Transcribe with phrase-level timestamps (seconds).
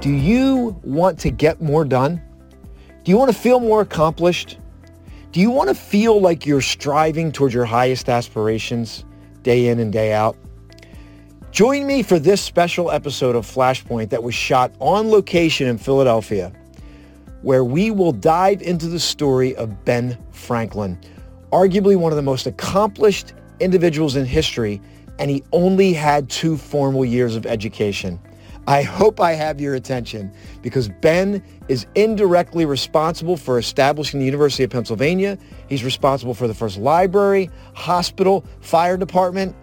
[0.00, 2.22] Do you want to get more done?
[3.02, 4.56] Do you want to feel more accomplished?
[5.32, 9.04] Do you want to feel like you're striving towards your highest aspirations
[9.42, 10.36] day in and day out?
[11.50, 16.52] Join me for this special episode of Flashpoint that was shot on location in Philadelphia,
[17.42, 20.96] where we will dive into the story of Ben Franklin,
[21.50, 24.80] arguably one of the most accomplished individuals in history,
[25.18, 28.20] and he only had two formal years of education.
[28.68, 34.62] I hope I have your attention because Ben is indirectly responsible for establishing the University
[34.62, 35.38] of Pennsylvania.
[35.70, 39.56] He's responsible for the first library, hospital, fire department,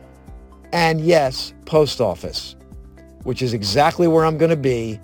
[0.74, 2.56] and yes, post office,
[3.22, 5.00] which is exactly where I'm going to be.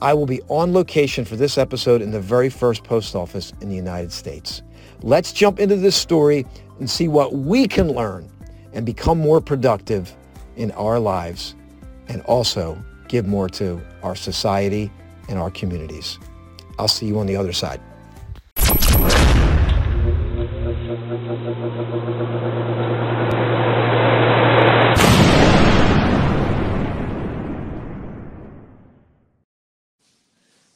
[0.00, 3.68] I will be on location for this episode in the very first post office in
[3.68, 4.62] the United States.
[5.02, 6.46] Let's jump into this story
[6.78, 8.30] and see what we can learn
[8.72, 10.16] and become more productive
[10.56, 11.54] in our lives
[12.08, 12.82] and also
[13.12, 14.90] give more to our society
[15.28, 16.18] and our communities.
[16.78, 17.78] I'll see you on the other side.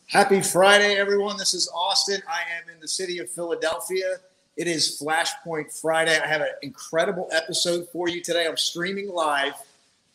[0.09, 1.39] Happy Friday, everyone.
[1.39, 2.21] This is Austin.
[2.28, 4.17] I am in the city of Philadelphia.
[4.59, 6.19] It is Flashpoint Friday.
[6.19, 8.47] I have an incredible episode for you today.
[8.47, 9.55] I'm streaming live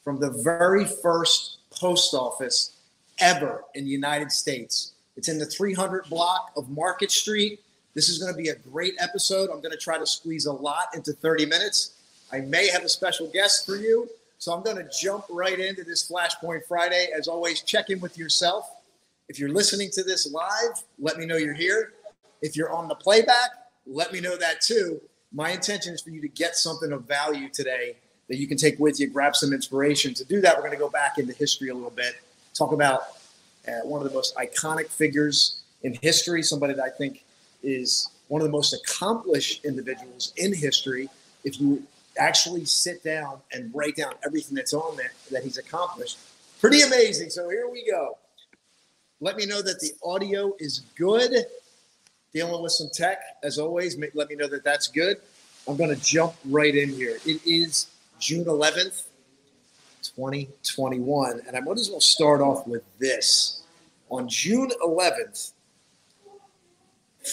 [0.04, 2.78] from the very first post office
[3.20, 4.94] ever in the United States.
[5.18, 7.60] It's in the 300 block of Market Street.
[7.96, 9.50] This is going to be a great episode.
[9.50, 11.96] I'm going to try to squeeze a lot into 30 minutes.
[12.32, 14.08] I may have a special guest for you.
[14.38, 17.10] So I'm going to jump right into this Flashpoint Friday.
[17.18, 18.70] As always, check in with yourself.
[19.28, 21.94] If you're listening to this live, let me know you're here.
[22.42, 23.50] If you're on the playback,
[23.86, 25.02] let me know that too.
[25.34, 27.98] My intention is for you to get something of value today
[28.32, 30.14] that you can take with you, grab some inspiration.
[30.14, 32.16] To do that, we're going to go back into history a little bit,
[32.54, 33.02] talk about
[33.68, 37.26] uh, one of the most iconic figures in history, somebody that I think
[37.62, 41.10] is one of the most accomplished individuals in history.
[41.44, 41.84] If you
[42.18, 46.18] actually sit down and write down everything that's on there that he's accomplished,
[46.62, 47.32] pretty amazing.
[47.32, 48.18] So here we go.
[49.20, 51.48] Let me know that the audio is good.
[52.34, 53.98] Dealing with some tech, as always.
[54.14, 55.18] Let me know that that's good.
[55.68, 57.18] I'm going to jump right in here.
[57.26, 57.88] It is
[58.22, 59.08] June 11th,
[60.04, 61.42] 2021.
[61.48, 63.64] And I might as well start off with this.
[64.10, 65.52] On June 11th,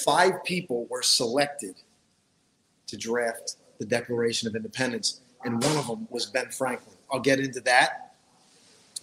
[0.04, 1.75] five people were selected
[2.87, 6.97] to draft the Declaration of Independence, and one of them was Ben Franklin.
[7.12, 8.15] I'll get into that.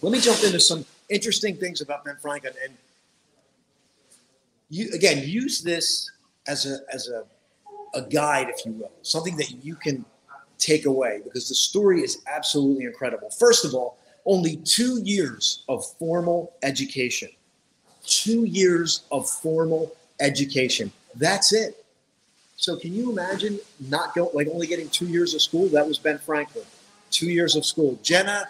[0.02, 2.74] Let me jump into some interesting things about Ben Franklin, and
[4.68, 6.10] you again use this
[6.46, 7.24] as a as a
[7.94, 10.04] a guide, if you will, something that you can
[10.66, 13.30] take away because the story is absolutely incredible.
[13.30, 17.28] First of all, only two years of formal education.
[18.04, 20.90] Two years of formal education.
[21.14, 21.84] That's it.
[22.56, 25.68] So can you imagine not going like only getting two years of school?
[25.68, 26.64] That was Ben Franklin.
[27.10, 27.98] Two years of school.
[28.02, 28.48] Jenna,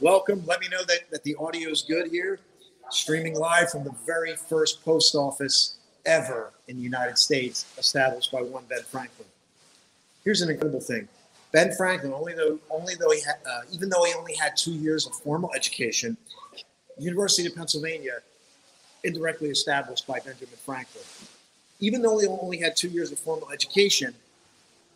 [0.00, 0.42] welcome.
[0.46, 2.40] Let me know that, that the audio is good here.
[2.90, 8.42] Streaming live from the very first post office ever in the United States, established by
[8.42, 9.28] one Ben Franklin.
[10.22, 11.08] Here's an incredible thing.
[11.54, 14.72] Ben Franklin, only though, only though he had, uh, even though he only had two
[14.72, 16.16] years of formal education,
[16.98, 18.18] University of Pennsylvania,
[19.04, 21.04] indirectly established by Benjamin Franklin.
[21.78, 24.12] Even though he only had two years of formal education,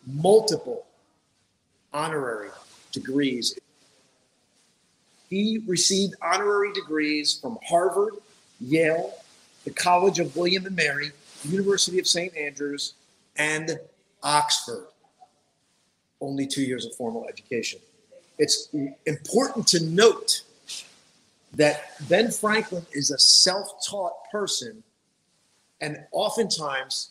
[0.05, 0.85] multiple
[1.93, 2.49] honorary
[2.91, 3.57] degrees.
[5.29, 8.15] He received honorary degrees from Harvard,
[8.59, 9.13] Yale,
[9.63, 11.11] the College of William and Mary,
[11.47, 12.35] University of St.
[12.35, 12.95] Andrews,
[13.37, 13.79] and
[14.23, 14.87] Oxford
[16.21, 17.79] only two years of formal education.
[18.37, 18.69] It's
[19.05, 20.41] important to note
[21.53, 24.83] that Ben Franklin is a self taught person,
[25.81, 27.09] and oftentimes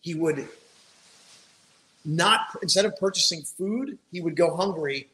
[0.00, 0.48] he would
[2.04, 5.08] not, instead of purchasing food, he would go hungry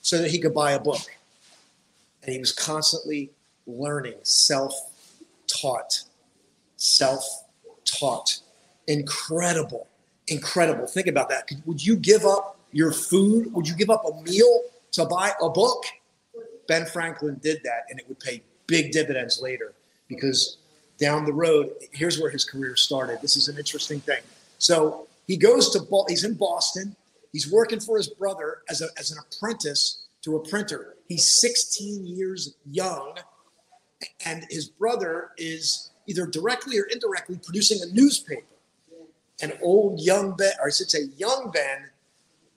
[0.00, 1.00] so that he could buy a book.
[2.22, 3.30] And he was constantly
[3.66, 4.92] learning, self
[5.46, 6.02] taught,
[6.76, 7.44] self
[7.84, 8.38] taught.
[8.86, 9.88] Incredible,
[10.28, 10.86] incredible.
[10.86, 11.50] Think about that.
[11.64, 13.52] Would you give up your food?
[13.52, 15.84] Would you give up a meal to buy a book?
[16.68, 19.72] Ben Franklin did that, and it would pay big dividends later
[20.08, 20.58] because
[20.98, 23.20] down the road, here's where his career started.
[23.20, 24.20] This is an interesting thing.
[24.58, 26.96] So he goes to, he's in Boston.
[27.32, 30.94] He's working for his brother as, a, as an apprentice to a printer.
[31.08, 33.14] He's 16 years young,
[34.24, 38.42] and his brother is either directly or indirectly producing a newspaper.
[39.42, 41.90] And old young Ben, or I should say young Ben,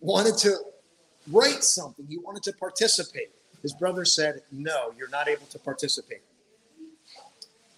[0.02, 0.58] wanted to
[1.32, 3.32] write something, he wanted to participate.
[3.62, 6.22] His brother said, No, you're not able to participate.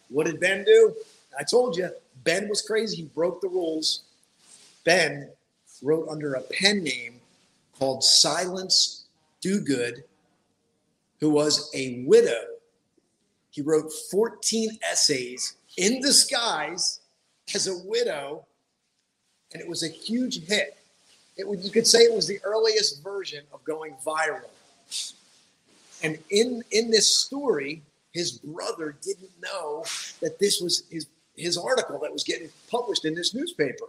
[0.10, 0.96] What did Ben do?
[1.40, 1.90] I told you,
[2.24, 2.98] Ben was crazy.
[2.98, 4.04] He broke the rules.
[4.84, 5.30] Ben
[5.82, 7.20] wrote under a pen name
[7.80, 9.06] called Silence
[9.44, 10.04] Dogood,
[11.20, 12.44] who was a widow.
[13.50, 17.00] He wrote 14 essays in disguise
[17.56, 18.46] as a widow,
[19.54, 20.78] and it was a huge hit.
[21.38, 24.50] It would, you could say it was the earliest version of going viral.
[26.04, 27.82] And in in this story,
[28.12, 29.84] his brother didn't know
[30.20, 33.86] that this was his his article that was getting published in this newspaper.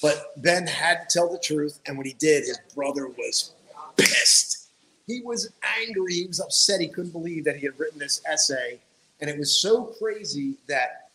[0.00, 3.52] But Ben had to tell the truth, and when he did, his brother was
[3.96, 4.68] pissed.
[5.06, 5.50] He was
[5.80, 6.14] angry.
[6.14, 6.80] He was upset.
[6.80, 8.78] He couldn't believe that he had written this essay,
[9.20, 11.10] and it was so crazy that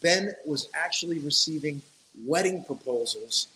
[0.00, 1.80] Ben was actually receiving
[2.24, 3.48] wedding proposals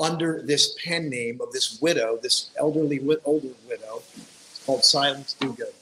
[0.00, 5.74] under this pen name of this widow, this elderly older widow, It's called Silence Dogood.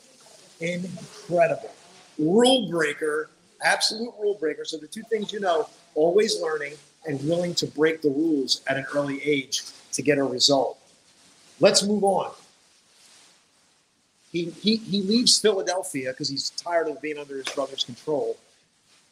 [0.60, 1.70] Incredible.
[2.18, 3.30] Rule breaker,
[3.62, 4.64] absolute rule breaker.
[4.64, 6.74] So the two things you know, always learning
[7.06, 9.62] and willing to break the rules at an early age
[9.92, 10.78] to get a result.
[11.60, 12.32] Let's move on.
[14.32, 18.36] He, he, he leaves Philadelphia because he's tired of being under his brother's control.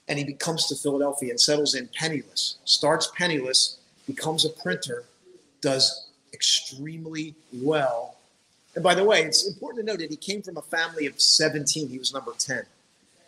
[0.08, 5.04] And he comes to Philadelphia and settles in penniless, starts penniless, becomes a printer,
[5.60, 8.16] does extremely well
[8.76, 11.18] and by the way, it's important to note that he came from a family of
[11.18, 11.88] 17.
[11.88, 12.64] He was number 10.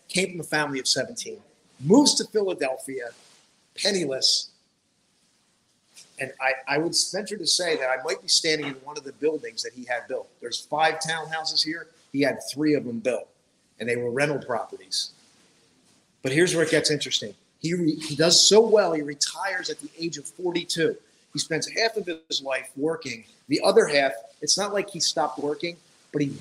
[0.09, 1.39] Came from a family of 17.
[1.81, 3.09] Moves to Philadelphia,
[3.75, 4.51] penniless.
[6.21, 9.05] And I, I would venture to say that I might be standing in one of
[9.05, 10.29] the buildings that he had built.
[10.43, 11.87] There's five townhouses here.
[12.13, 13.29] He had three of them built,
[13.81, 15.13] and they were rental properties.
[16.23, 17.35] But here's where it gets interesting.
[17.61, 20.97] He, re, he does so well, he retires at the age of 42.
[21.33, 23.25] He spends half of his life working.
[23.49, 25.77] The other half, it's not like he stopped working,
[26.13, 26.33] but he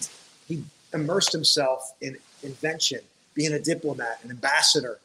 [0.47, 2.99] he immersed himself in invention,
[3.33, 4.99] being a diplomat, an ambassador.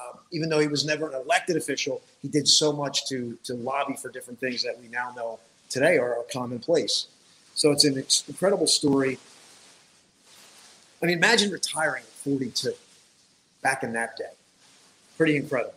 [0.00, 3.54] Um, even though he was never an elected official, he did so much to to
[3.54, 5.38] lobby for different things that we now know
[5.68, 7.06] today are, are commonplace.
[7.54, 9.18] So it's an incredible story.
[11.02, 12.72] I mean, imagine retiring at 42
[13.62, 14.30] back in that day.
[15.18, 15.74] Pretty incredible.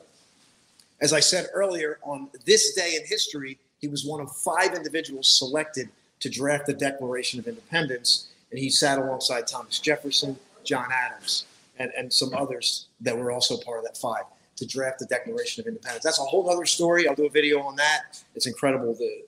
[1.02, 5.28] As I said earlier, on this day in history, he was one of five individuals
[5.28, 5.90] selected
[6.20, 11.46] to draft the Declaration of Independence, and he sat alongside Thomas Jefferson, John Adams,
[11.80, 14.26] and, and some others that were also part of that five
[14.58, 16.04] to draft the Declaration of Independence.
[16.04, 17.08] That's a whole other story.
[17.08, 18.22] I'll do a video on that.
[18.36, 19.24] It's incredible the,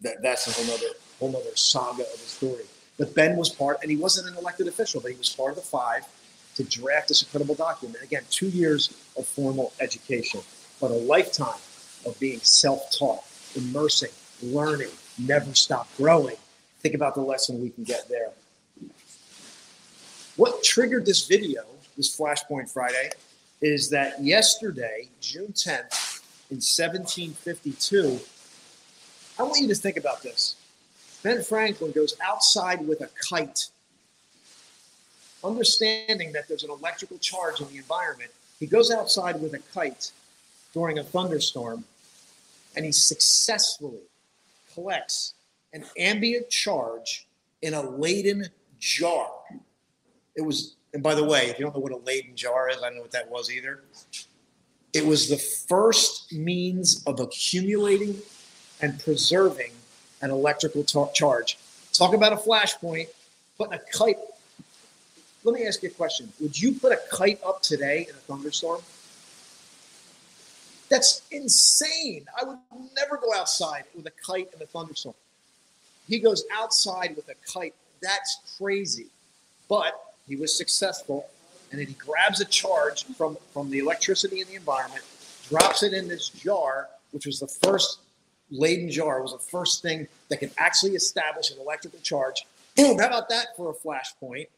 [0.00, 2.64] that that's a whole other whole other saga of a story.
[2.96, 5.56] But Ben was part, and he wasn't an elected official, but he was part of
[5.56, 6.06] the five
[6.58, 8.02] to draft this incredible document.
[8.02, 10.40] Again, two years of formal education
[10.80, 11.58] but a lifetime
[12.06, 13.24] of being self taught,
[13.56, 14.10] immersing,
[14.42, 16.36] learning, never stop growing.
[16.80, 18.30] Think about the lesson we can get there.
[20.36, 21.64] What triggered this video,
[21.96, 23.10] this Flashpoint Friday,
[23.60, 28.20] is that yesterday, June 10th, in 1752,
[29.38, 30.54] I want you to think about this.
[31.22, 33.68] Ben Franklin goes outside with a kite,
[35.48, 38.30] understanding that there's an electrical charge in the environment.
[38.60, 40.12] He goes outside with a kite
[40.72, 41.84] during a thunderstorm,
[42.76, 44.00] and he successfully
[44.74, 45.34] collects
[45.72, 47.26] an ambient charge
[47.62, 48.46] in a Leyden
[48.78, 49.30] jar.
[50.36, 52.78] It was, and by the way, if you don't know what a Leyden jar is,
[52.78, 53.82] I don't know what that was either.
[54.92, 58.16] It was the first means of accumulating
[58.80, 59.72] and preserving
[60.22, 61.58] an electrical tar- charge.
[61.92, 63.08] Talk about a flashpoint,
[63.56, 64.18] putting a kite.
[65.48, 66.30] Let me ask you a question.
[66.40, 68.82] Would you put a kite up today in a thunderstorm?
[70.90, 72.26] That's insane.
[72.38, 72.58] I would
[72.94, 75.14] never go outside with a kite in a thunderstorm.
[76.06, 77.74] He goes outside with a kite.
[78.02, 79.06] That's crazy.
[79.70, 81.26] But he was successful,
[81.70, 85.02] and then he grabs a charge from, from the electricity in the environment,
[85.48, 88.00] drops it in this jar, which was the first
[88.50, 92.44] Leyden jar, was the first thing that could actually establish an electrical charge.
[92.76, 94.48] Boom, how about that for a flashpoint?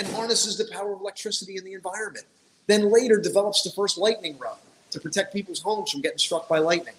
[0.00, 2.24] And harnesses the power of electricity in the environment.
[2.66, 4.56] Then later develops the first lightning rod
[4.92, 6.94] to protect people's homes from getting struck by lightning.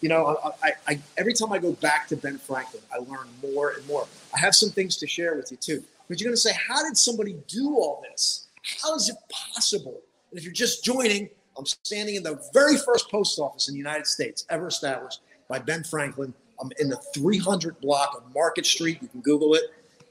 [0.00, 3.26] You know, I, I, I, every time I go back to Ben Franklin, I learn
[3.42, 4.06] more and more.
[4.32, 5.82] I have some things to share with you too.
[6.08, 8.46] But you're going to say, how did somebody do all this?
[8.80, 10.00] How is it possible?
[10.30, 13.78] And if you're just joining, I'm standing in the very first post office in the
[13.78, 16.32] United States ever established by Ben Franklin.
[16.60, 19.02] I'm in the 300 block of Market Street.
[19.02, 19.64] You can Google it.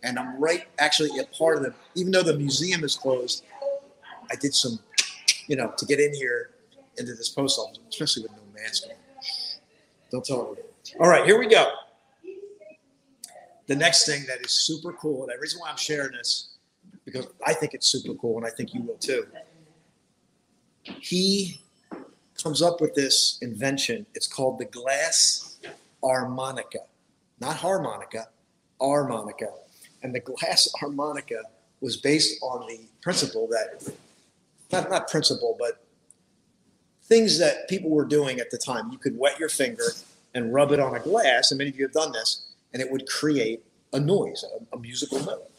[0.03, 3.43] And I'm right actually a part of the, even though the museum is closed,
[4.31, 4.79] I did some
[5.51, 6.51] you know, to get in here
[6.97, 8.95] into this post office, especially with no mask on.
[10.11, 10.61] Don't tell me.
[10.99, 11.73] All right, here we go.
[13.67, 16.57] The next thing that is super cool, and the reason why I'm sharing this,
[17.03, 19.27] because I think it's super cool and I think you will too.
[20.83, 21.61] He
[22.41, 24.05] comes up with this invention.
[24.13, 25.59] It's called the glass
[26.01, 26.79] harmonica,
[27.39, 28.27] not harmonica,
[28.79, 29.49] harmonica.
[30.03, 31.41] And the glass harmonica
[31.79, 33.93] was based on the principle that,
[34.71, 35.83] not, not principle, but
[37.03, 38.91] things that people were doing at the time.
[38.91, 39.83] You could wet your finger
[40.33, 42.89] and rub it on a glass, and many of you have done this, and it
[42.89, 45.49] would create a noise, a, a musical note.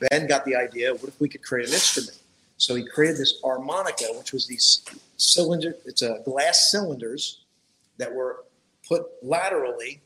[0.00, 2.18] Ben got the idea, what if we could create an instrument?
[2.58, 4.84] So he created this harmonica, which was these
[5.16, 7.44] cylinder, it's a glass cylinders
[7.96, 8.44] that were
[8.86, 10.02] put laterally,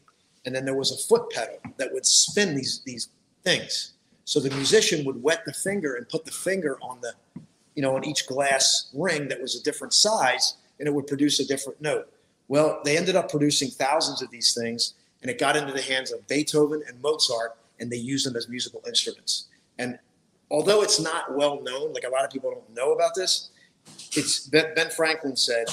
[0.47, 3.09] and then there was a foot pedal that would spin these these
[3.45, 3.93] things.
[4.25, 7.13] So the musician would wet the finger and put the finger on the,
[7.75, 11.41] you know, on each glass ring that was a different size, and it would produce
[11.41, 12.11] a different note.
[12.49, 16.13] Well, they ended up producing thousands of these things, and it got into the hands
[16.13, 19.47] of Beethoven and Mozart, and they used them as musical instruments.
[19.79, 19.99] And
[20.51, 23.51] although it's not well known, like a lot of people don't know about this,
[24.13, 25.67] it's Ben Franklin said,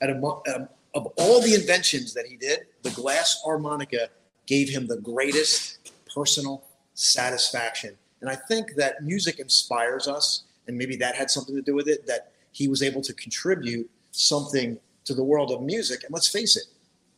[0.00, 4.08] at a, um, of all the inventions that he did, the glass harmonica
[4.46, 6.64] gave him the greatest personal
[7.00, 7.96] satisfaction.
[8.20, 11.88] And I think that music inspires us, and maybe that had something to do with
[11.88, 16.04] it, that he was able to contribute something to the world of music.
[16.04, 16.64] And let's face it,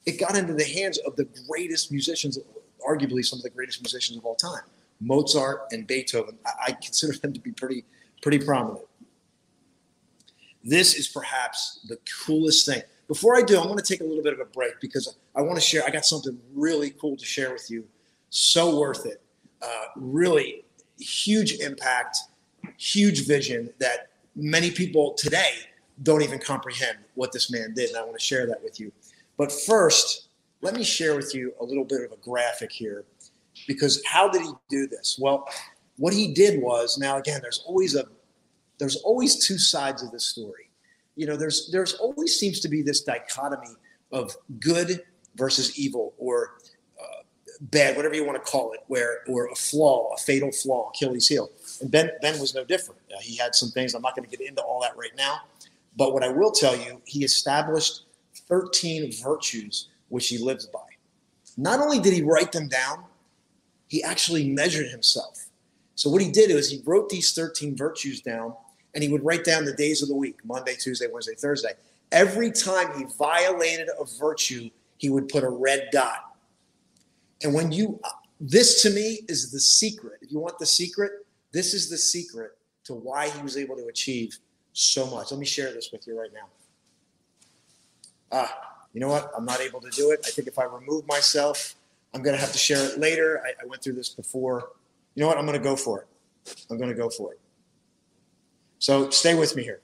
[0.07, 2.39] it got into the hands of the greatest musicians,
[2.89, 4.63] arguably some of the greatest musicians of all time.
[5.01, 6.39] Mozart and Beethoven.
[6.65, 7.85] I, consider them to be pretty,
[8.23, 8.87] pretty prominent.
[10.63, 12.83] This is perhaps the coolest thing.
[13.09, 15.43] Before I do, I'm going to take a little bit of a break because I
[15.43, 15.83] want to share.
[15.85, 17.85] I got something really cool to share with you.
[18.31, 19.21] So worth it.
[19.63, 20.65] Uh, really
[20.99, 22.19] huge impact,
[22.77, 25.53] huge vision that many people today
[26.03, 27.91] don't even comprehend what this man did.
[27.91, 28.93] And I want to share that with you.
[29.37, 30.29] But first,
[30.61, 33.05] let me share with you a little bit of a graphic here
[33.67, 35.19] because how did he do this?
[35.21, 35.49] Well,
[35.97, 38.07] what he did was now again, there's always a
[38.79, 40.71] there's always two sides of the story.
[41.17, 43.77] You know, there's there's always seems to be this dichotomy
[44.13, 45.03] of good
[45.37, 46.55] versus evil or
[47.71, 51.29] bad, whatever you want to call it, where or a flaw, a fatal flaw, Achilles
[51.29, 51.51] heel.
[51.81, 53.01] And Ben Ben was no different.
[53.15, 53.95] Uh, he had some things.
[53.95, 55.43] I'm not going to get into all that right now,
[55.97, 58.03] but what I will tell you, he established
[58.49, 60.81] 13 virtues which he lives by.
[61.57, 63.05] Not only did he write them down,
[63.89, 65.47] he actually measured himself.
[65.95, 68.55] So what he did was he wrote these 13 virtues down
[68.95, 71.73] and he would write down the days of the week Monday, Tuesday, Wednesday, Thursday.
[72.11, 76.32] Every time he violated a virtue, he would put a red dot.
[77.45, 78.01] And when you,
[78.41, 80.19] this to me is the secret.
[80.23, 82.53] If you want the secret, this is the secret
[82.85, 84.39] to why he was able to achieve
[84.73, 85.31] so much.
[85.31, 86.49] Let me share this with you right now.
[88.31, 89.31] Ah, you know what?
[89.37, 90.21] I'm not able to do it.
[90.27, 91.75] I think if I remove myself,
[92.15, 93.43] I'm going to have to share it later.
[93.45, 94.71] I, I went through this before.
[95.15, 95.39] You know what?
[95.39, 96.65] I'm going to go for it.
[96.71, 97.41] I'm going to go for it.
[98.79, 99.81] So stay with me here.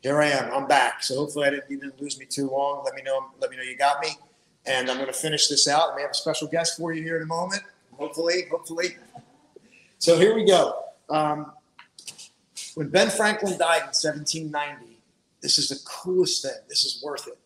[0.00, 0.52] Here I am.
[0.52, 1.02] I'm back.
[1.02, 2.82] So hopefully I didn't, you didn't lose me too long.
[2.84, 3.30] Let me know.
[3.40, 4.08] Let me know you got me.
[4.66, 5.94] And I'm going to finish this out.
[5.96, 7.62] May have a special guest for you here in a moment.
[7.92, 8.96] Hopefully, hopefully.
[9.98, 10.84] So here we go.
[11.08, 11.52] Um,
[12.74, 14.98] when Ben Franklin died in 1790,
[15.42, 16.52] this is the coolest thing.
[16.68, 17.38] This is worth it.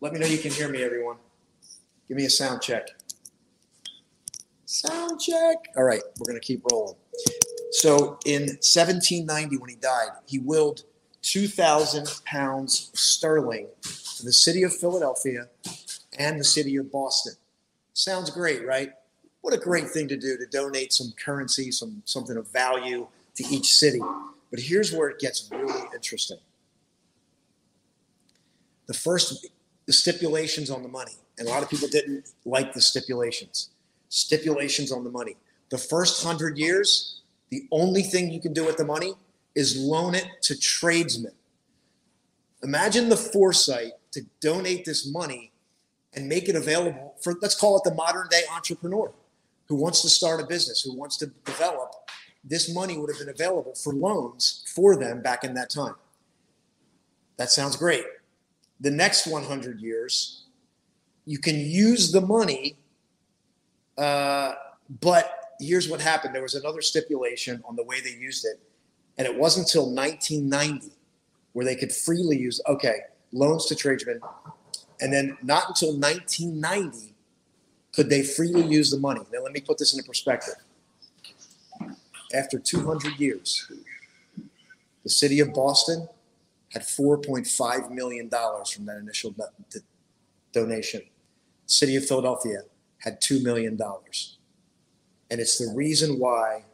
[0.00, 1.16] Let me know you can hear me, everyone.
[2.08, 2.88] Give me a sound check.
[4.66, 5.68] Sound check.
[5.76, 6.96] All right, we're going to keep rolling.
[7.70, 10.84] So in 1790, when he died, he willed
[11.26, 15.48] 2,000 pounds sterling to the city of Philadelphia
[16.20, 17.32] and the city of Boston.
[17.94, 18.92] Sounds great, right?
[19.40, 23.44] What a great thing to do to donate some currency, some something of value to
[23.50, 23.98] each city.
[24.50, 26.38] But here's where it gets really interesting.
[28.86, 29.48] The first,
[29.86, 31.16] the stipulations on the money.
[31.38, 33.70] And a lot of people didn't like the stipulations.
[34.10, 35.36] Stipulations on the money.
[35.70, 39.14] The first hundred years, the only thing you can do with the money
[39.56, 41.32] is loan it to tradesmen.
[42.62, 45.50] Imagine the foresight to donate this money
[46.14, 49.12] and make it available for, let's call it the modern day entrepreneur
[49.66, 51.92] who wants to start a business, who wants to develop.
[52.44, 55.94] This money would have been available for loans for them back in that time.
[57.38, 58.04] That sounds great.
[58.80, 60.44] The next 100 years,
[61.24, 62.76] you can use the money,
[63.98, 64.52] uh,
[65.00, 68.60] but here's what happened there was another stipulation on the way they used it.
[69.18, 70.92] And it wasn't until 1990
[71.52, 73.00] where they could freely use, okay,
[73.32, 74.20] loans to tradesmen.
[75.00, 77.14] And then not until 1990
[77.92, 79.22] could they freely use the money.
[79.32, 80.54] Now, let me put this into perspective.
[82.34, 83.70] After 200 years,
[85.02, 86.08] the city of Boston
[86.72, 89.80] had $4.5 million from that initial do-
[90.52, 91.00] donation.
[91.00, 92.62] The city of Philadelphia
[92.98, 93.80] had $2 million.
[95.30, 96.64] And it's the reason why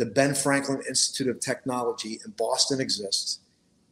[0.00, 3.40] the Ben Franklin Institute of Technology in Boston exists.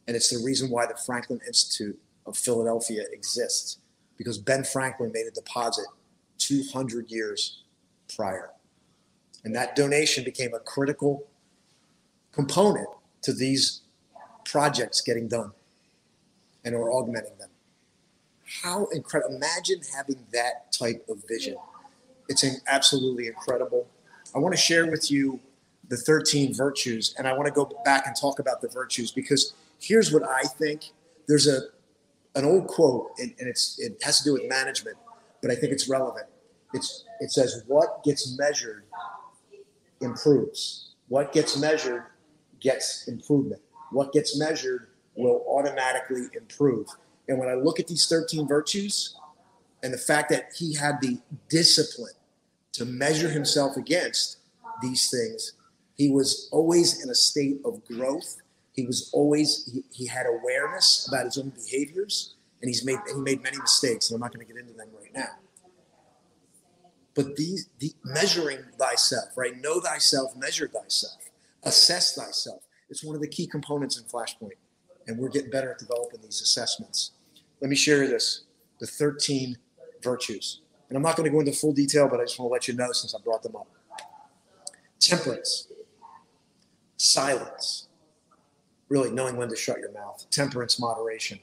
[0.07, 3.77] And it's the reason why the Franklin Institute of Philadelphia exists,
[4.17, 5.85] because Ben Franklin made a deposit
[6.39, 7.61] 200 years
[8.15, 8.49] prior.
[9.43, 11.27] And that donation became a critical
[12.31, 12.87] component
[13.21, 13.81] to these
[14.45, 15.51] projects getting done
[16.65, 17.49] and or augmenting them.
[18.63, 19.35] How incredible.
[19.35, 21.55] Imagine having that type of vision.
[22.27, 23.87] It's absolutely incredible.
[24.35, 25.39] I want to share with you
[25.89, 29.53] the 13 virtues, and I want to go back and talk about the virtues because
[29.79, 30.91] here's what I think.
[31.27, 31.61] There's a
[32.35, 34.97] an old quote, and, and it's it has to do with management,
[35.41, 36.27] but I think it's relevant.
[36.73, 38.85] It's it says, "What gets measured
[40.01, 40.93] improves.
[41.07, 42.03] What gets measured
[42.59, 43.61] gets improvement.
[43.91, 46.87] What gets measured will automatically improve."
[47.27, 49.15] And when I look at these 13 virtues,
[49.83, 52.13] and the fact that he had the discipline
[52.73, 54.37] to measure himself against
[54.81, 55.53] these things,
[55.99, 58.37] he was always in a state of growth.
[58.71, 63.19] He was always he, he had awareness about his own behaviors, and he's made he
[63.19, 65.35] made many mistakes, and I'm not going to get into them right now.
[67.15, 69.59] But these the, measuring thyself, right?
[69.59, 71.17] Know thyself, measure thyself,
[71.63, 72.63] assess thyself.
[72.89, 74.57] It's one of the key components in Flashpoint,
[75.05, 77.11] and we're getting better at developing these assessments.
[77.59, 78.45] Let me share this:
[78.79, 79.57] the 13
[80.01, 82.53] virtues, and I'm not going to go into full detail, but I just want to
[82.53, 83.67] let you know since I brought them up.
[85.01, 85.67] Temperance,
[86.99, 87.87] silence,
[88.89, 91.39] really knowing when to shut your mouth, temperance, moderation,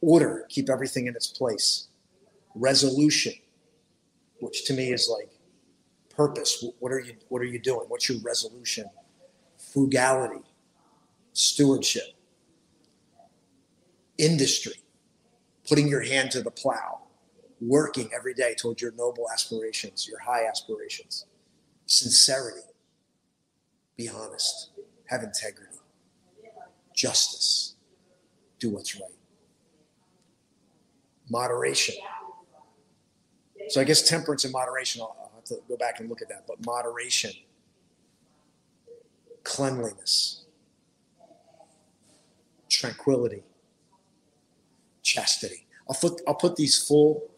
[0.00, 1.88] order, keep everything in its place,
[2.54, 3.32] resolution,
[4.40, 5.30] which to me is like
[6.08, 6.64] purpose.
[6.78, 7.86] What are you what are you doing?
[7.88, 8.86] What's your resolution?
[9.72, 10.44] Frugality,
[11.32, 12.14] stewardship,
[14.18, 14.74] industry,
[15.68, 17.00] putting your hand to the plow,
[17.60, 21.26] working every day towards your noble aspirations, your high aspirations,
[21.86, 22.66] sincerity,
[23.96, 24.70] be honest,
[25.12, 25.76] have integrity,
[26.94, 27.74] justice,
[28.58, 29.10] do what's right,
[31.28, 31.94] moderation.
[33.68, 36.44] So I guess temperance and moderation, I'll, have to go back and look at that,
[36.46, 37.32] but moderation,
[39.44, 40.44] cleanliness,
[42.70, 43.42] tranquility,
[45.02, 45.66] chastity.
[45.88, 47.28] I'll put, I'll put these full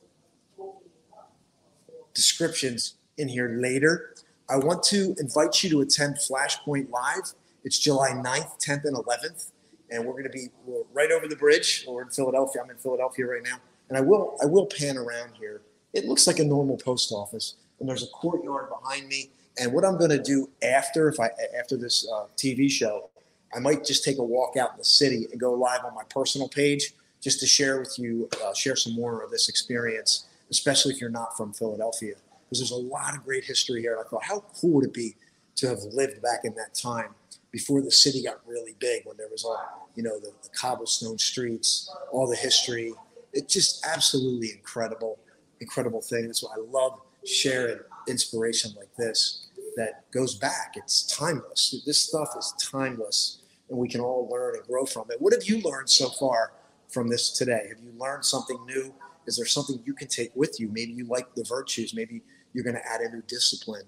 [2.14, 4.14] descriptions in here later
[4.48, 7.32] I want to invite you to attend Flashpoint Live.
[7.64, 9.50] It's July 9th, 10th, and 11th.
[9.90, 10.48] And we're going to be
[10.92, 11.84] right over the bridge.
[11.88, 12.62] We're in Philadelphia.
[12.62, 13.56] I'm in Philadelphia right now.
[13.88, 15.62] And I will I will pan around here.
[15.92, 17.54] It looks like a normal post office.
[17.80, 19.30] And there's a courtyard behind me.
[19.58, 23.10] And what I'm going to do after if I after this uh, TV show,
[23.54, 26.04] I might just take a walk out in the city and go live on my
[26.10, 30.92] personal page just to share with you, uh, share some more of this experience, especially
[30.92, 33.96] if you're not from Philadelphia because there's a lot of great history here.
[33.96, 35.16] And I thought, how cool would it be
[35.56, 37.14] to have lived back in that time
[37.54, 41.16] before the city got really big, when there was all, you know, the, the cobblestone
[41.16, 42.92] streets, all the history.
[43.32, 45.20] It's just absolutely incredible,
[45.60, 46.26] incredible thing.
[46.26, 50.72] That's why I love sharing inspiration like this that goes back.
[50.74, 51.80] It's timeless.
[51.86, 53.38] This stuff is timeless,
[53.68, 55.20] and we can all learn and grow from it.
[55.20, 56.54] What have you learned so far
[56.88, 57.66] from this today?
[57.68, 58.92] Have you learned something new?
[59.28, 60.68] Is there something you can take with you?
[60.70, 61.94] Maybe you like the virtues.
[61.94, 62.20] Maybe
[62.52, 63.84] you're going to add a new discipline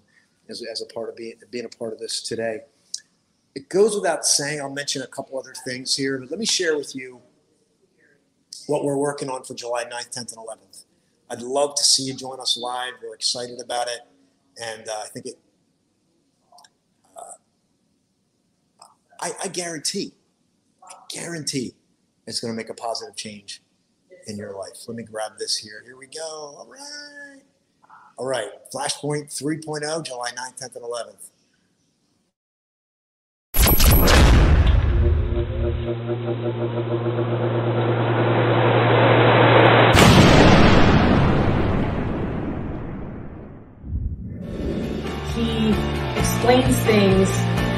[0.48, 2.60] as, as a part of being, being a part of this today.
[3.56, 6.76] It goes without saying, I'll mention a couple other things here, but let me share
[6.76, 7.22] with you
[8.66, 10.84] what we're working on for July 9th, 10th, and 11th.
[11.30, 12.92] I'd love to see you join us live.
[13.02, 14.00] We're excited about it.
[14.62, 15.38] And uh, I think it,
[17.16, 17.22] uh,
[19.22, 20.12] I, I guarantee,
[20.84, 21.72] I guarantee
[22.26, 23.62] it's going to make a positive change
[24.26, 24.86] in your life.
[24.86, 25.82] Let me grab this here.
[25.82, 26.20] Here we go.
[26.20, 27.40] All right.
[28.18, 31.30] All right, Flashpoint 3.0, July 9th, 10th, and 11th.
[35.96, 36.02] He
[46.18, 47.30] explains things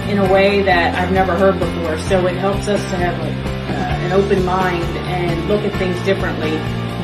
[0.09, 3.37] in a way that I've never heard before, so it helps us to have like
[3.71, 6.51] uh, an open mind and look at things differently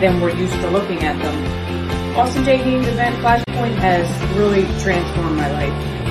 [0.01, 2.17] than we're used to looking at them.
[2.17, 2.57] Austin J.
[2.57, 6.04] Haynes event Flashpoint has really transformed my life.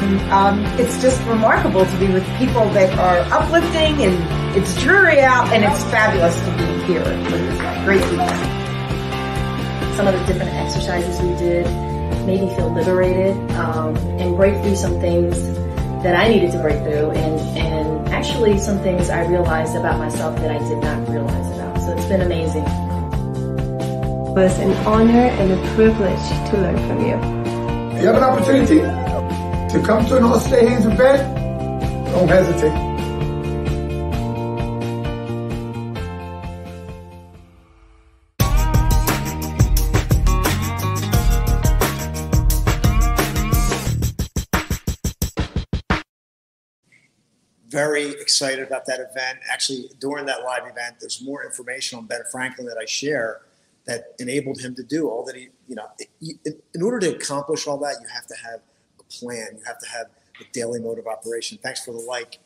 [0.00, 5.52] Um, it's just remarkable to be with people that are uplifting and it's dreary out
[5.52, 8.26] and it's fabulous to be here with great people.
[9.96, 11.66] Some of the different exercises we did
[12.24, 15.38] made me feel liberated um, and break through some things
[16.02, 20.34] that I needed to break through and, and actually some things I realized about myself
[20.36, 21.78] that I did not realize about.
[21.78, 22.64] So it's been amazing.
[22.64, 28.00] It was an honor and a privilege to learn from you.
[28.00, 29.09] You have an opportunity
[29.72, 31.36] to come to an Austin Haynes event,
[32.12, 32.90] don't hesitate.
[47.68, 49.38] very excited about that event.
[49.48, 53.42] Actually, during that live event, there's more information on Ben Franklin that I share
[53.86, 55.86] that enabled him to do all that he, you know,
[56.74, 58.60] in order to accomplish all that, you have to have
[59.10, 59.48] plan.
[59.56, 60.06] You have to have
[60.40, 61.58] a daily mode of operation.
[61.62, 62.38] Thanks for the like.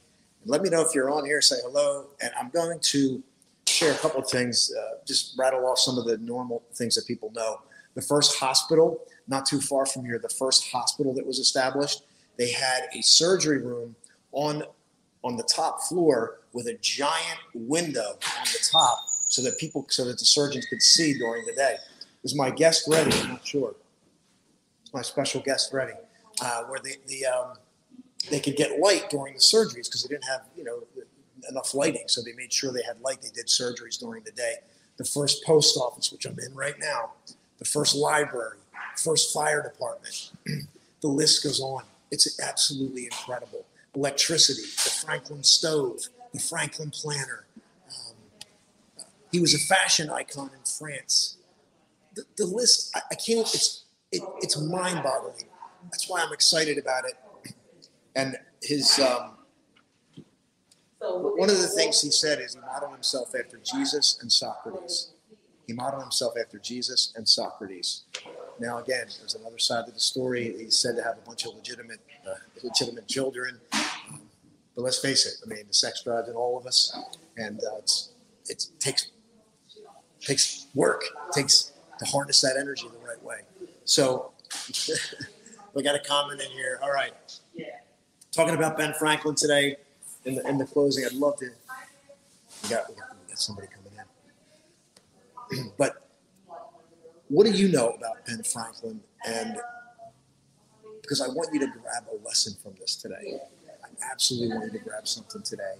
[0.46, 2.06] Let me know if you're on here, say hello.
[2.20, 3.22] And I'm going to
[3.66, 7.06] share a couple of things, uh, just rattle off some of the normal things that
[7.06, 7.60] people know.
[7.94, 12.02] The first hospital, not too far from here, the first hospital that was established,
[12.36, 13.94] they had a surgery room
[14.32, 14.64] on
[15.22, 20.04] on the top floor with a giant window on the top so that people, so
[20.04, 21.76] that the surgeons could see during the day.
[22.22, 23.10] Is my guest ready?
[23.20, 23.74] I'm not sure.
[24.84, 25.94] Is my special guest ready?
[26.42, 27.54] Uh, where the, the um,
[28.30, 30.82] they could get light during the surgeries because they didn't have you know
[31.48, 33.22] enough lighting, so they made sure they had light.
[33.22, 34.56] They did surgeries during the day.
[34.96, 37.12] The first post office, which I'm in right now,
[37.58, 38.58] the first library,
[38.96, 40.30] first fire department.
[41.00, 41.82] the list goes on.
[42.10, 47.44] It's absolutely incredible electricity, the Franklin stove, the Franklin planner.
[47.88, 48.14] Um,
[49.30, 51.36] he was a fashion icon in France.
[52.14, 55.44] The, the list, I, I, can't, it's, it, it's mind boggling.
[55.94, 57.54] That's why I'm excited about it.
[58.16, 59.36] And his, um,
[60.98, 65.12] one of the things he said is he modeled himself after Jesus and Socrates.
[65.68, 68.06] He modeled himself after Jesus and Socrates.
[68.58, 70.52] Now, again, there's another side of the story.
[70.58, 73.60] He's said to have a bunch of legitimate, uh, legitimate children.
[73.70, 75.34] But let's face it.
[75.46, 76.98] I mean, the sex drives in all of us,
[77.36, 78.10] and uh, it's
[78.48, 79.12] it takes
[80.20, 81.04] takes work.
[81.28, 83.42] It takes to harness that energy the right way.
[83.84, 84.32] So
[85.74, 86.78] we got a comment in here.
[86.82, 87.12] All right,
[87.54, 87.66] Yeah.
[88.32, 89.76] talking about Ben Franklin today
[90.24, 91.04] in the in the closing.
[91.04, 91.50] I'd love to.
[92.62, 93.92] We got we got, we got somebody coming
[95.52, 96.08] in, but
[97.28, 99.00] what do you know about Ben Franklin?
[99.26, 99.56] And
[101.02, 103.40] because I want you to grab a lesson from this today
[103.84, 105.74] I absolutely wanted to grab something today,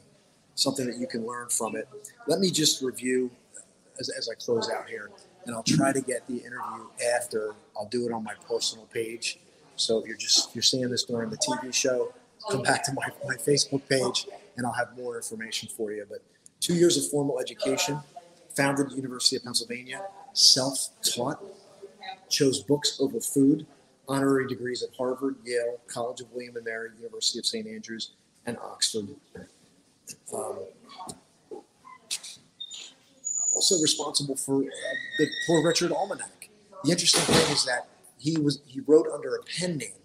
[0.54, 1.88] something that you can learn from it.
[2.26, 3.30] Let me just review
[3.98, 5.10] as, as I close out here,
[5.46, 7.54] and I'll try to get the interview after.
[7.76, 9.38] I'll do it on my personal page.
[9.76, 12.12] So if you're just you're seeing this during the TV show,
[12.50, 16.06] come back to my, my Facebook page, and I'll have more information for you.
[16.08, 16.22] But
[16.60, 18.00] two years of formal education,
[18.54, 21.42] founded the University of Pennsylvania, self-taught,
[22.28, 23.66] chose books over food,
[24.08, 27.66] honorary degrees at Harvard, Yale, College of William and Mary, University of St.
[27.66, 28.12] Andrews,
[28.46, 29.08] and Oxford.
[30.32, 30.58] Um,
[33.54, 34.66] also responsible for uh,
[35.18, 36.48] the Poor Richard Almanac.
[36.82, 37.88] The interesting thing is that
[38.24, 40.00] he was he wrote under a pen name,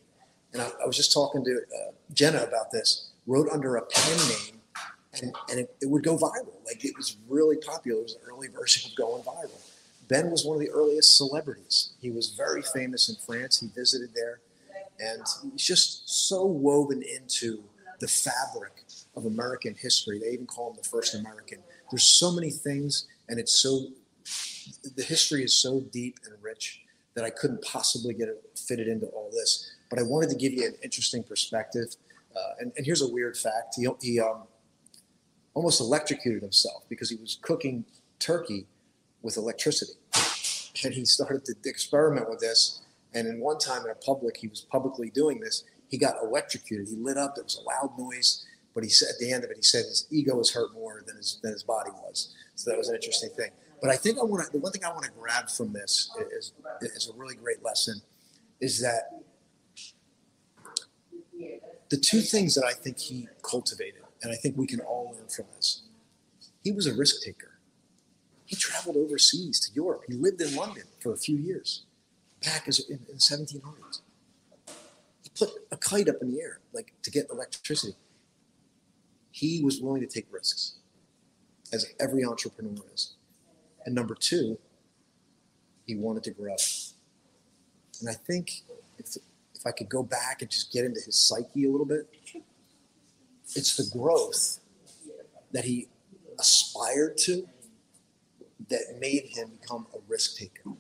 [0.51, 3.11] and I, I was just talking to uh, Jenna about this.
[3.25, 4.61] Wrote under a pen name,
[5.13, 6.53] and and it, it would go viral.
[6.65, 8.01] Like it was really popular.
[8.01, 9.61] It was an early version of going viral.
[10.09, 11.91] Ben was one of the earliest celebrities.
[12.01, 13.61] He was very famous in France.
[13.61, 14.41] He visited there,
[14.99, 15.21] and
[15.53, 17.63] he's just so woven into
[18.01, 18.83] the fabric
[19.15, 20.19] of American history.
[20.19, 21.59] They even call him the first American.
[21.89, 23.87] There's so many things, and it's so
[24.97, 26.81] the history is so deep and rich
[27.15, 29.71] that I couldn't possibly get it fitted into all this.
[29.89, 31.95] But I wanted to give you an interesting perspective.
[32.35, 34.43] Uh, and, and, here's a weird fact: he, he um,
[35.53, 37.85] almost electrocuted himself because he was cooking
[38.19, 38.67] turkey
[39.21, 39.93] with electricity.
[40.83, 42.81] And he started to experiment with this.
[43.13, 45.63] And in one time in a public, he was publicly doing this.
[45.89, 46.87] He got electrocuted.
[46.87, 47.35] He lit up.
[47.35, 48.45] There was a loud noise.
[48.73, 51.03] But he said at the end of it, he said his ego was hurt more
[51.05, 52.33] than his than his body was.
[52.55, 53.49] So that was an interesting thing.
[53.81, 54.51] But I think I want to.
[54.51, 58.01] The one thing I want to grab from this is is a really great lesson,
[58.59, 59.21] is that
[61.89, 65.27] the two things that I think he cultivated, and I think we can all learn
[65.27, 65.83] from this.
[66.63, 67.59] He was a risk taker.
[68.45, 70.03] He traveled overseas to Europe.
[70.07, 71.85] He lived in London for a few years,
[72.43, 74.01] back in, in the 1700s.
[75.23, 77.95] He put a kite up in the air, like to get electricity.
[79.31, 80.79] He was willing to take risks,
[81.71, 83.15] as every entrepreneur is.
[83.85, 84.57] And number two,
[85.85, 86.55] he wanted to grow.
[87.99, 88.61] And I think
[88.97, 89.17] if,
[89.55, 92.07] if I could go back and just get into his psyche a little bit,
[93.55, 94.59] it's the growth
[95.51, 95.87] that he
[96.37, 97.47] aspired to
[98.69, 100.71] that made him become a risk taker.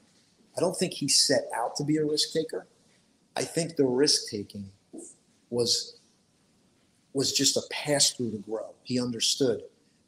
[0.55, 2.67] I don't think he set out to be a risk taker.
[3.35, 4.69] I think the risk taking
[5.49, 5.95] was
[7.13, 8.73] was just a pass through to grow.
[8.83, 9.63] He understood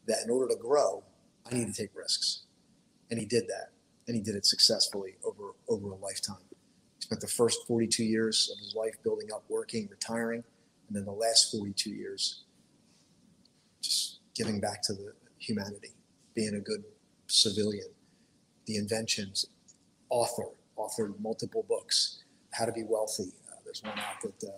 [0.06, 1.04] that in order to grow,
[1.50, 2.44] I need to take risks.
[3.12, 3.70] And he did that.
[4.08, 6.44] And he did it successfully over over a lifetime.
[6.50, 10.44] He spent the first 42 years of his life building up, working, retiring,
[10.88, 12.44] and then the last 42 years
[13.82, 15.92] just giving back to the humanity,
[16.36, 16.84] being a good
[17.28, 17.88] civilian,
[18.66, 19.46] the inventions,
[20.10, 20.46] author,
[20.78, 23.32] authored multiple books, How to Be Wealthy.
[23.50, 24.52] Uh, there's one out that, uh,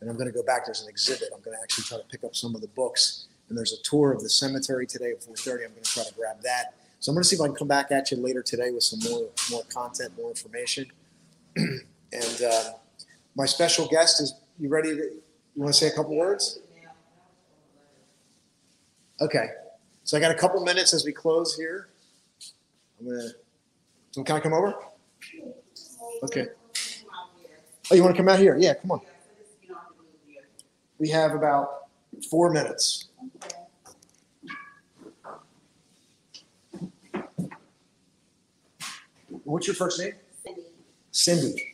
[0.00, 0.64] and I'm going to go back.
[0.64, 1.28] There's an exhibit.
[1.34, 3.26] I'm going to actually try to pick up some of the books.
[3.48, 5.64] And there's a tour of the cemetery today at 4:30.
[5.66, 6.74] I'm going to try to grab that.
[7.00, 8.82] So I'm going to see if I can come back at you later today with
[8.82, 10.86] some more more content, more information.
[11.56, 12.72] and uh,
[13.34, 14.34] my special guest is.
[14.58, 14.96] You ready to?
[14.96, 15.22] You
[15.62, 16.60] want to say a couple words?
[19.22, 19.46] Okay.
[20.04, 21.88] So I got a couple minutes as we close here.
[23.00, 23.28] I'm gonna.
[24.12, 24.74] Can I come over?
[26.24, 26.48] Okay.
[27.90, 28.58] Oh, you want to come out here?
[28.58, 29.00] Yeah, come on.
[30.98, 31.86] We have about
[32.30, 33.08] four minutes.
[39.50, 40.12] What's your first name?
[40.44, 40.62] Cindy.
[41.10, 41.64] Cindy.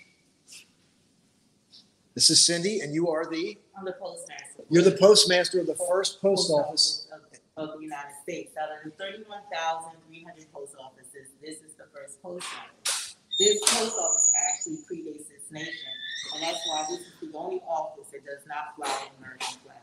[2.15, 4.65] This is Cindy, and you are the I'm the postmaster.
[4.71, 7.07] you're the postmaster of the first post office.
[7.13, 8.57] Of, of the United States.
[8.57, 13.17] Out of the thirty-one thousand three hundred post offices, this is the first post office.
[13.39, 15.93] This post office actually predates this nation,
[16.35, 19.77] and that's why this is the only office that does not fly the American flag.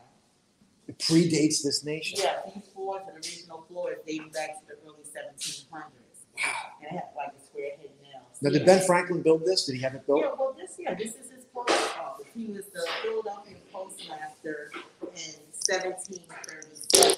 [0.88, 2.18] It predates this nation.
[2.20, 6.42] Yeah, these floors, the original floors, dating back to the early seventeen hundreds, Wow.
[6.82, 8.42] and it had like a square head nails.
[8.42, 8.66] Now, did Yeah.
[8.66, 9.64] Ben Franklin build this?
[9.66, 10.20] Did he have it built?
[10.20, 12.26] Yeah, well, this, yeah, this is his post office.
[12.34, 14.70] He was the Philadelphia postmaster
[15.14, 17.16] in seventeen thirty-seven.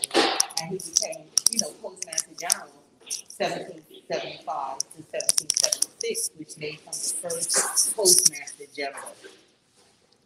[0.60, 2.72] And he became, you know, postmaster general
[3.08, 9.14] seventeen seventy-five to seventeen seventy-six, which made him the first postmaster general.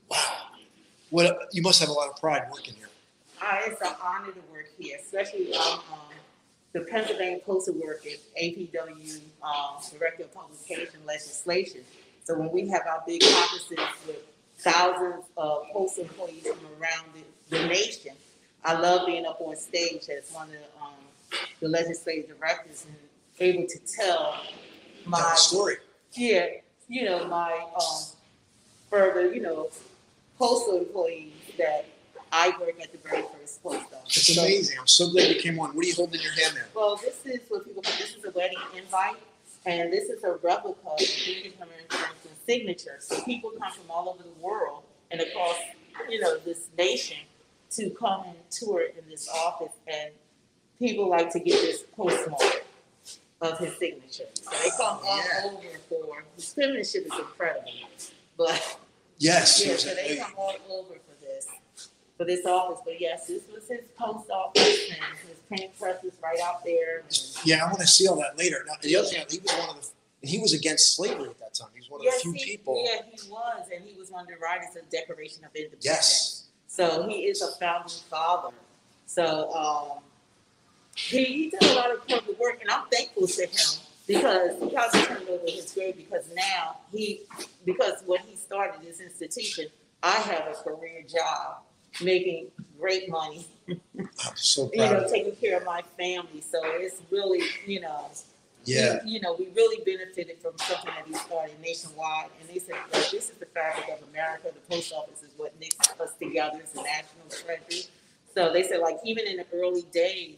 [0.09, 0.19] Wow.
[1.11, 2.89] What you must have a lot of pride working here.
[3.43, 5.99] Uh, it's an honor to work here, especially um, um,
[6.73, 11.81] the Pennsylvania Postal Workers, APW, um, Director of Publication Legislation.
[12.25, 14.23] So when we have our big conferences with
[14.59, 18.13] thousands of postal employees from around the, the nation,
[18.65, 20.93] I love being up on stage as one of the, um,
[21.61, 22.97] the legislative directors and
[23.41, 24.37] able to tell
[25.07, 25.77] my story.
[26.13, 26.47] yeah,
[26.89, 28.03] you know, my um
[28.91, 29.71] further, you know,
[30.39, 31.87] postal employees that
[32.33, 34.29] I work at the very first post office.
[34.29, 34.79] It's amazing.
[34.79, 35.75] I'm so glad you came on.
[35.75, 36.69] What are you holding in your hand there?
[36.75, 39.17] Well, this is what people this is a wedding invite
[39.67, 42.97] and this is a replica of Benjamin Franklin's signature.
[43.01, 45.57] So people come from all over the world and across,
[46.09, 47.19] you know, this nation
[47.71, 50.11] to come and tour in this office and
[50.79, 52.65] people like to get this postmark
[53.41, 54.29] of his signature.
[54.35, 55.43] So they come all Yeah.
[55.47, 57.73] over for his penmanship is incredible.
[58.37, 58.79] But
[59.19, 59.65] Yes.
[59.65, 60.95] yeah, so they come all over
[62.21, 62.81] for this, office.
[62.85, 67.03] But yes, this was his post office and his printing press is right out there.
[67.45, 68.63] Yeah, I want to see all that later.
[68.67, 71.55] Now, the other thing, he was one of the, he was against slavery at that
[71.55, 71.69] time.
[71.73, 72.85] He was one of yes, the few he, people.
[72.87, 75.83] yeah, he was, and he was one of the writers of the Declaration of Independence.
[75.83, 76.49] Yes.
[76.67, 78.55] So he is a founding father.
[79.07, 80.03] So um,
[80.95, 83.51] he, he did a lot of public work, and I'm thankful to him
[84.07, 87.23] because he probably turned over his grave because now he,
[87.65, 89.69] because when he started this institution,
[90.03, 91.63] I have a career job
[92.03, 92.49] making
[92.79, 96.41] great money, I'm so you proud know, taking care of my family.
[96.41, 98.11] So it's really, you know,
[98.65, 99.01] Yeah.
[99.05, 102.31] we, you know, we really benefited from something that he started nationwide.
[102.41, 104.49] And they said, like, this is the fabric of America.
[104.55, 106.59] The post office is what knits us together.
[106.61, 107.89] It's a national treasure.
[108.35, 110.37] So they said, like, even in the early days,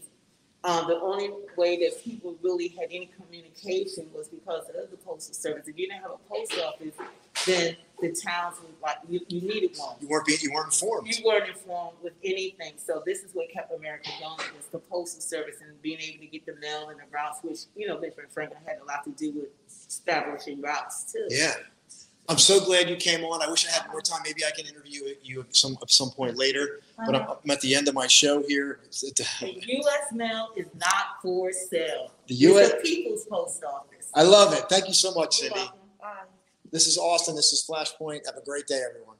[0.64, 5.34] um, the only way that people really had any communication was because of the postal
[5.34, 5.66] service.
[5.66, 6.94] If you didn't have a post office,
[7.46, 9.96] then the towns like you, you needed one.
[10.00, 11.08] You weren't being, you weren't informed.
[11.08, 12.74] You weren't informed with anything.
[12.76, 16.26] So this is what kept America going was the postal service and being able to
[16.26, 19.10] get the mail and the routes, which, you know, Benjamin Franklin had a lot to
[19.10, 21.26] do with establishing routes too.
[21.30, 21.54] Yeah.
[22.28, 23.42] I'm so glad you came on.
[23.42, 24.20] I wish I had more time.
[24.24, 26.80] Maybe I can interview you at some at some point later.
[26.96, 28.78] But I'm, I'm at the end of my show here.
[28.90, 30.12] The U.S.
[30.12, 32.12] mail is not for sale.
[32.28, 32.72] The It's U.S.
[32.72, 34.08] the People's Post Office.
[34.14, 34.68] I love it.
[34.68, 35.68] Thank you so much, Cindy.
[36.00, 36.22] Bye.
[36.72, 37.36] This is Austin.
[37.36, 38.24] This is Flashpoint.
[38.24, 39.11] Have a great day, everyone.